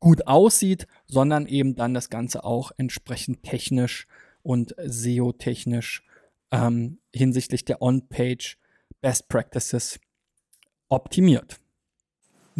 gut 0.00 0.26
aussieht, 0.26 0.86
sondern 1.06 1.46
eben 1.46 1.74
dann 1.74 1.94
das 1.94 2.10
Ganze 2.10 2.44
auch 2.44 2.72
entsprechend 2.76 3.42
technisch 3.42 4.06
und 4.42 4.74
SEO-technisch 4.84 6.02
ähm, 6.50 6.98
hinsichtlich 7.14 7.64
der 7.64 7.82
On-Page 7.82 8.56
Best 9.00 9.28
Practices 9.28 9.98
optimiert. 10.88 11.60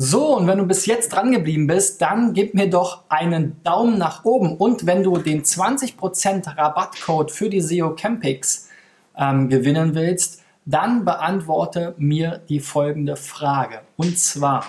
So, 0.01 0.37
und 0.37 0.47
wenn 0.47 0.59
du 0.59 0.67
bis 0.67 0.87
jetzt 0.87 1.09
dran 1.13 1.33
geblieben 1.33 1.67
bist, 1.67 2.01
dann 2.01 2.33
gib 2.33 2.55
mir 2.55 2.71
doch 2.71 3.03
einen 3.09 3.61
Daumen 3.65 3.99
nach 3.99 4.25
oben. 4.25 4.57
Und 4.57 4.87
wenn 4.87 5.03
du 5.03 5.19
den 5.19 5.43
20% 5.43 6.57
Rabattcode 6.57 7.33
für 7.33 7.51
die 7.51 7.61
SEO 7.61 7.97
Campix 7.97 8.69
ähm, 9.17 9.49
gewinnen 9.49 9.97
willst, 9.97 10.45
dann 10.65 11.05
beantworte 11.05 11.95
mir 11.99 12.43
die 12.49 12.61
folgende 12.61 13.17
Frage. 13.17 13.81
Und 13.97 14.19
zwar 14.19 14.67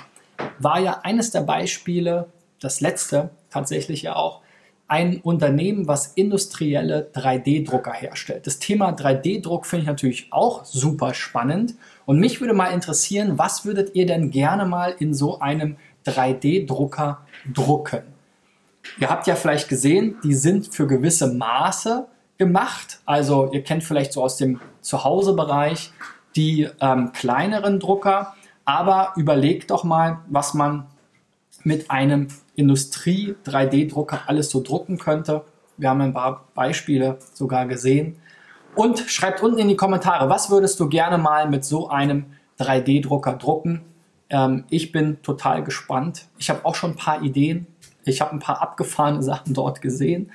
war 0.57 0.79
ja 0.79 1.01
eines 1.03 1.29
der 1.29 1.41
Beispiele, 1.41 2.31
das 2.59 2.81
letzte 2.81 3.29
tatsächlich 3.51 4.01
ja 4.01 4.15
auch, 4.15 4.41
ein 4.89 5.21
Unternehmen, 5.21 5.87
was 5.87 6.07
industrielle 6.07 7.09
3D-Drucker 7.13 7.93
herstellt. 7.93 8.47
Das 8.47 8.57
Thema 8.57 8.89
3D-Druck 8.89 9.65
finde 9.65 9.83
ich 9.83 9.87
natürlich 9.87 10.27
auch 10.31 10.65
super 10.65 11.13
spannend. 11.13 11.75
Und 12.05 12.19
mich 12.19 12.41
würde 12.41 12.55
mal 12.55 12.73
interessieren, 12.73 13.37
was 13.37 13.65
würdet 13.65 13.95
ihr 13.95 14.07
denn 14.07 14.31
gerne 14.31 14.65
mal 14.65 14.95
in 14.97 15.13
so 15.13 15.39
einem 15.39 15.77
3D-Drucker 16.05 17.19
drucken? 17.53 18.01
Ihr 18.99 19.09
habt 19.09 19.27
ja 19.27 19.35
vielleicht 19.35 19.69
gesehen, 19.69 20.15
die 20.23 20.33
sind 20.33 20.73
für 20.73 20.87
gewisse 20.87 21.33
Maße 21.33 22.07
gemacht. 22.39 22.99
Also 23.05 23.51
ihr 23.53 23.63
kennt 23.63 23.83
vielleicht 23.83 24.11
so 24.11 24.23
aus 24.23 24.37
dem 24.37 24.59
Zuhausebereich 24.81 25.91
die 26.35 26.67
ähm, 26.81 27.11
kleineren 27.13 27.79
Drucker. 27.79 28.33
Aber 28.65 29.13
überlegt 29.15 29.69
doch 29.69 29.83
mal, 29.83 30.19
was 30.27 30.55
man 30.55 30.87
mit 31.63 31.91
einem 31.91 32.29
Industrie-3D-Drucker 32.59 34.23
alles 34.27 34.49
so 34.49 34.61
drucken 34.61 34.97
könnte. 34.97 35.45
Wir 35.77 35.89
haben 35.89 36.01
ein 36.01 36.13
paar 36.13 36.45
Beispiele 36.53 37.17
sogar 37.33 37.65
gesehen. 37.65 38.17
Und 38.75 38.99
schreibt 38.99 39.41
unten 39.41 39.59
in 39.59 39.67
die 39.67 39.75
Kommentare, 39.75 40.29
was 40.29 40.49
würdest 40.49 40.79
du 40.79 40.89
gerne 40.89 41.17
mal 41.17 41.49
mit 41.49 41.65
so 41.65 41.89
einem 41.89 42.25
3D-Drucker 42.59 43.33
drucken? 43.33 43.81
Ähm, 44.29 44.65
ich 44.69 44.91
bin 44.91 45.21
total 45.21 45.63
gespannt. 45.63 46.27
Ich 46.37 46.49
habe 46.49 46.65
auch 46.65 46.75
schon 46.75 46.91
ein 46.91 46.95
paar 46.95 47.23
Ideen. 47.23 47.67
Ich 48.05 48.21
habe 48.21 48.31
ein 48.31 48.39
paar 48.39 48.61
abgefahrene 48.61 49.23
Sachen 49.23 49.53
dort 49.53 49.81
gesehen. 49.81 50.31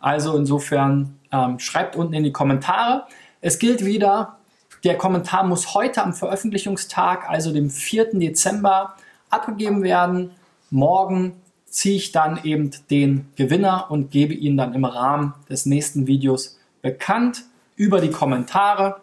Also 0.00 0.36
insofern 0.36 1.18
ähm, 1.32 1.58
schreibt 1.58 1.96
unten 1.96 2.14
in 2.14 2.24
die 2.24 2.32
Kommentare. 2.32 3.04
Es 3.40 3.58
gilt 3.58 3.84
wieder, 3.84 4.38
der 4.84 4.96
Kommentar 4.96 5.44
muss 5.44 5.74
heute 5.74 6.02
am 6.02 6.12
Veröffentlichungstag, 6.12 7.28
also 7.28 7.52
dem 7.52 7.70
4. 7.70 8.18
Dezember, 8.18 8.94
abgegeben 9.30 9.82
werden. 9.82 10.30
Morgen 10.70 11.34
ziehe 11.70 11.96
ich 11.96 12.12
dann 12.12 12.40
eben 12.44 12.70
den 12.90 13.28
Gewinner 13.36 13.90
und 13.90 14.10
gebe 14.10 14.34
ihn 14.34 14.56
dann 14.56 14.74
im 14.74 14.84
Rahmen 14.84 15.34
des 15.48 15.66
nächsten 15.66 16.06
Videos 16.06 16.58
bekannt 16.82 17.44
über 17.76 18.00
die 18.00 18.10
Kommentare. 18.10 19.00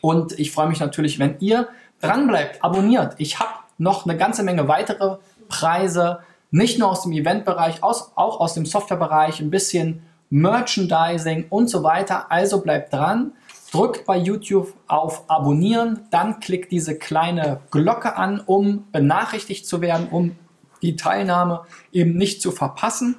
Und 0.00 0.38
ich 0.38 0.52
freue 0.52 0.68
mich 0.68 0.80
natürlich, 0.80 1.18
wenn 1.18 1.36
ihr 1.40 1.68
dranbleibt, 2.00 2.62
abonniert. 2.62 3.14
Ich 3.18 3.38
habe 3.38 3.50
noch 3.78 4.06
eine 4.06 4.16
ganze 4.16 4.42
Menge 4.42 4.68
weitere 4.68 5.16
Preise, 5.48 6.20
nicht 6.50 6.78
nur 6.78 6.90
aus 6.90 7.02
dem 7.02 7.12
Eventbereich, 7.12 7.82
auch 7.82 8.12
aus 8.16 8.54
dem 8.54 8.66
Softwarebereich, 8.66 9.40
ein 9.40 9.50
bisschen 9.50 10.02
Merchandising 10.30 11.46
und 11.50 11.68
so 11.68 11.82
weiter. 11.82 12.30
Also 12.30 12.62
bleibt 12.62 12.92
dran, 12.92 13.32
drückt 13.72 14.06
bei 14.06 14.16
YouTube 14.16 14.72
auf 14.86 15.28
Abonnieren, 15.28 16.06
dann 16.10 16.40
klickt 16.40 16.72
diese 16.72 16.96
kleine 16.98 17.60
Glocke 17.70 18.16
an, 18.16 18.40
um 18.40 18.90
benachrichtigt 18.92 19.66
zu 19.66 19.80
werden, 19.80 20.08
um 20.10 20.36
die 20.82 20.96
Teilnahme 20.96 21.62
eben 21.92 22.16
nicht 22.16 22.42
zu 22.42 22.50
verpassen. 22.50 23.16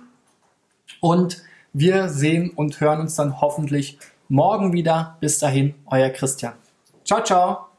Und 0.99 1.41
wir 1.73 2.09
sehen 2.09 2.51
und 2.51 2.79
hören 2.79 3.01
uns 3.01 3.15
dann 3.15 3.41
hoffentlich 3.41 3.97
morgen 4.29 4.73
wieder. 4.73 5.17
Bis 5.19 5.39
dahin, 5.39 5.73
euer 5.87 6.09
Christian. 6.09 6.53
Ciao, 7.03 7.23
ciao. 7.23 7.72